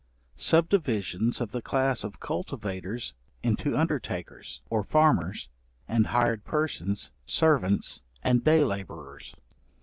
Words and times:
Subdivisions 0.37 1.39
of 1.41 1.51
the 1.51 1.61
class 1.61 2.03
of 2.03 2.19
cultivators 2.19 3.13
into 3.43 3.77
undertakers, 3.77 4.59
or 4.67 4.83
farmers, 4.83 5.47
and 5.87 6.07
hired 6.07 6.43
persons, 6.43 7.11
servants, 7.27 8.01
and 8.23 8.43
day 8.43 8.63
labourers. 8.63 9.35